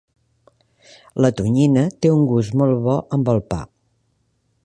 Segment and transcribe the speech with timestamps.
[1.25, 3.63] La tonyina té un gust molt bo amb el pa.